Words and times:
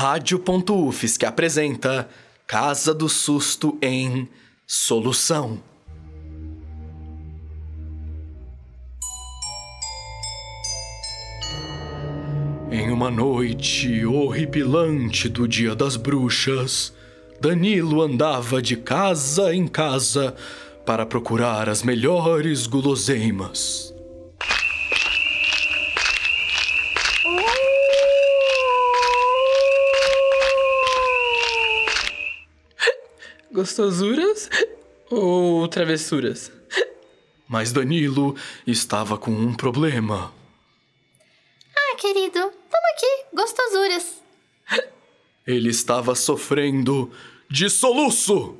Rádio.UFSC 0.00 1.26
apresenta 1.26 2.08
Casa 2.46 2.94
do 2.94 3.08
Susto 3.08 3.76
em 3.82 4.28
Solução. 4.64 5.60
Em 12.70 12.92
uma 12.92 13.10
noite 13.10 14.06
horripilante 14.06 15.28
do 15.28 15.48
Dia 15.48 15.74
das 15.74 15.96
Bruxas, 15.96 16.94
Danilo 17.40 18.00
andava 18.00 18.62
de 18.62 18.76
casa 18.76 19.52
em 19.52 19.66
casa 19.66 20.32
para 20.86 21.04
procurar 21.04 21.68
as 21.68 21.82
melhores 21.82 22.68
guloseimas. 22.68 23.92
Gostosuras 33.52 34.48
ou 35.10 35.66
travessuras? 35.68 36.50
Mas 37.48 37.72
Danilo 37.72 38.36
estava 38.66 39.16
com 39.16 39.30
um 39.30 39.54
problema. 39.54 40.30
Ah, 41.74 41.96
querido, 41.96 42.40
toma 42.40 42.88
aqui, 42.94 43.24
gostosuras. 43.34 44.18
Ele 45.46 45.70
estava 45.70 46.14
sofrendo 46.14 47.10
de 47.50 47.70
soluço. 47.70 48.54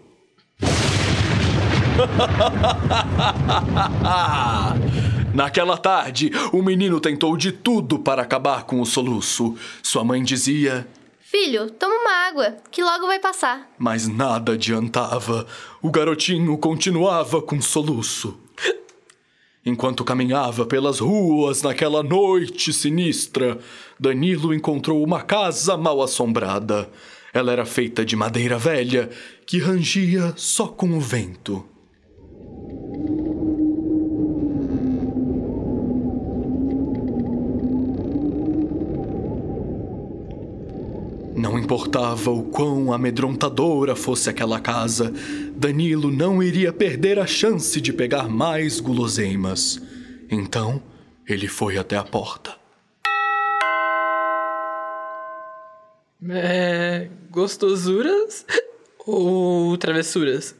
Naquela 5.34 5.76
tarde, 5.76 6.30
o 6.50 6.62
menino 6.62 6.98
tentou 6.98 7.36
de 7.36 7.52
tudo 7.52 7.98
para 7.98 8.22
acabar 8.22 8.64
com 8.64 8.80
o 8.80 8.86
soluço. 8.86 9.54
Sua 9.82 10.02
mãe 10.02 10.22
dizia: 10.22 10.88
Filho, 11.30 11.70
toma 11.72 11.94
uma 11.94 12.26
água, 12.26 12.56
que 12.70 12.82
logo 12.82 13.06
vai 13.06 13.18
passar. 13.18 13.70
Mas 13.76 14.08
nada 14.08 14.52
adiantava. 14.52 15.46
O 15.82 15.90
garotinho 15.90 16.56
continuava 16.56 17.42
com 17.42 17.60
soluço. 17.60 18.40
Enquanto 19.62 20.04
caminhava 20.04 20.64
pelas 20.64 21.00
ruas 21.00 21.60
naquela 21.60 22.02
noite 22.02 22.72
sinistra, 22.72 23.58
Danilo 24.00 24.54
encontrou 24.54 25.04
uma 25.04 25.20
casa 25.20 25.76
mal 25.76 26.00
assombrada. 26.00 26.88
Ela 27.34 27.52
era 27.52 27.66
feita 27.66 28.06
de 28.06 28.16
madeira 28.16 28.56
velha 28.56 29.10
que 29.44 29.58
rangia 29.58 30.32
só 30.34 30.66
com 30.66 30.96
o 30.96 31.00
vento. 31.00 31.62
Não 41.38 41.56
importava 41.56 42.32
o 42.32 42.42
quão 42.42 42.92
amedrontadora 42.92 43.94
fosse 43.94 44.28
aquela 44.28 44.58
casa, 44.58 45.14
Danilo 45.54 46.10
não 46.10 46.42
iria 46.42 46.72
perder 46.72 47.16
a 47.20 47.28
chance 47.28 47.80
de 47.80 47.92
pegar 47.92 48.28
mais 48.28 48.80
guloseimas. 48.80 49.80
Então, 50.28 50.82
ele 51.28 51.46
foi 51.46 51.78
até 51.78 51.96
a 51.96 52.02
porta. 52.02 52.56
É. 56.28 57.08
Gostosuras 57.30 58.44
ou 59.06 59.78
travessuras? 59.78 60.56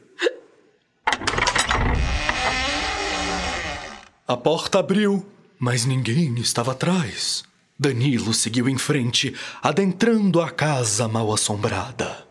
A 4.25 4.37
porta 4.37 4.79
abriu, 4.79 5.25
mas 5.59 5.83
ninguém 5.83 6.35
estava 6.35 6.71
atrás. 6.71 7.48
Danilo 7.81 8.33
seguiu 8.33 8.67
em 8.67 8.77
frente, 8.77 9.33
adentrando 9.61 10.41
a 10.41 10.51
casa 10.51 11.07
mal 11.07 11.33
assombrada. 11.33 12.27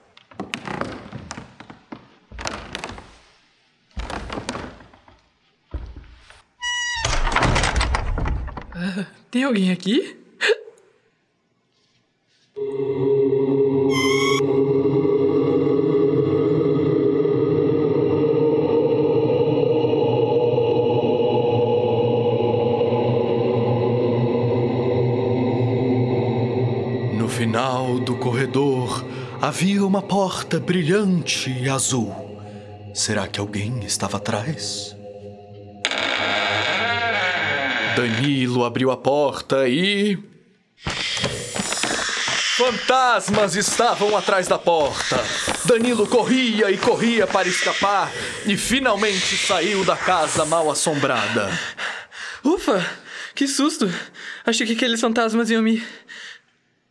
Tem 9.30 9.42
alguém 9.42 9.70
aqui? 9.70 10.17
Final 27.38 28.00
do 28.00 28.16
corredor 28.16 29.06
havia 29.40 29.86
uma 29.86 30.02
porta 30.02 30.58
brilhante 30.58 31.48
e 31.48 31.68
azul. 31.68 32.12
Será 32.92 33.28
que 33.28 33.38
alguém 33.38 33.78
estava 33.84 34.16
atrás? 34.16 34.96
Danilo 37.94 38.64
abriu 38.64 38.90
a 38.90 38.96
porta 38.96 39.68
e. 39.68 40.18
Fantasmas 42.56 43.54
estavam 43.54 44.16
atrás 44.16 44.48
da 44.48 44.58
porta. 44.58 45.24
Danilo 45.64 46.08
corria 46.08 46.72
e 46.72 46.76
corria 46.76 47.24
para 47.24 47.46
escapar 47.46 48.10
e 48.46 48.56
finalmente 48.56 49.36
saiu 49.36 49.84
da 49.84 49.96
casa 49.96 50.44
mal 50.44 50.68
assombrada. 50.68 51.56
Ufa! 52.42 52.84
Que 53.32 53.46
susto! 53.46 53.88
Achei 54.44 54.66
que 54.66 54.72
aqueles 54.72 55.00
fantasmas 55.00 55.48
iam 55.50 55.62
me. 55.62 55.80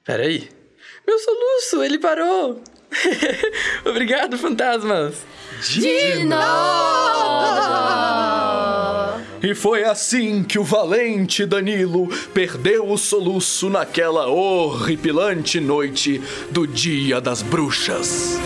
Peraí. 0.07 0.47
Meu 1.05 1.19
soluço, 1.19 1.83
ele 1.83 1.99
parou! 1.99 2.61
Obrigado, 3.83 4.37
fantasmas! 4.37 5.25
De 5.61 6.23
novo! 6.23 6.37
E 9.43 9.53
foi 9.53 9.83
assim 9.83 10.45
que 10.45 10.57
o 10.57 10.63
valente 10.63 11.45
Danilo 11.45 12.07
perdeu 12.33 12.89
o 12.89 12.97
soluço 12.97 13.69
naquela 13.69 14.27
horripilante 14.27 15.59
noite 15.59 16.21
do 16.51 16.65
Dia 16.65 17.19
das 17.19 17.41
Bruxas. 17.41 18.39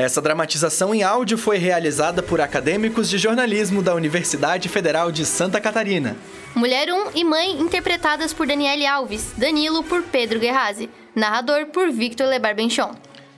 Essa 0.00 0.22
dramatização 0.22 0.94
em 0.94 1.02
áudio 1.02 1.36
foi 1.36 1.58
realizada 1.58 2.22
por 2.22 2.40
acadêmicos 2.40 3.10
de 3.10 3.18
jornalismo 3.18 3.82
da 3.82 3.94
Universidade 3.94 4.66
Federal 4.66 5.12
de 5.12 5.26
Santa 5.26 5.60
Catarina. 5.60 6.16
Mulher 6.54 6.88
1 6.90 7.10
e 7.14 7.22
Mãe 7.22 7.60
interpretadas 7.60 8.32
por 8.32 8.46
Daniele 8.46 8.86
Alves, 8.86 9.34
Danilo 9.36 9.84
por 9.84 10.02
Pedro 10.04 10.40
Guerrazi, 10.40 10.88
narrador 11.14 11.66
por 11.66 11.90
Victor 11.90 12.28
Lebar 12.28 12.56
Benchon. 12.56 12.94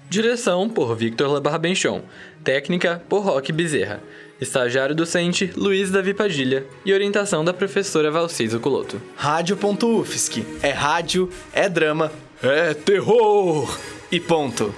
Direção 0.09 0.69
por 0.69 0.95
Victor 0.95 1.33
Lebar 1.33 1.59
Benchon. 1.59 2.03
Técnica 2.45 3.03
por 3.09 3.25
Roque 3.25 3.51
Bezerra. 3.51 4.01
Estagiário 4.41 4.95
docente 4.95 5.53
Luiz 5.57 5.91
Davi 5.91 6.15
Padilha. 6.15 6.65
E 6.87 6.95
orientação 6.95 7.45
da 7.45 7.53
professora 7.53 8.09
Valciso 8.09 8.61
Coloto. 8.61 9.03
Rádio.UFSC. 9.17 10.47
É 10.63 10.71
rádio, 10.71 11.29
é 11.53 11.69
drama, 11.69 12.13
é 12.41 12.73
terror 12.73 13.77
e 14.13 14.21
ponto. 14.21 14.73